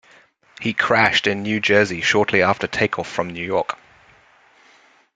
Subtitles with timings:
[0.59, 3.77] He crashed in New Jersey shortly after take-off from New York.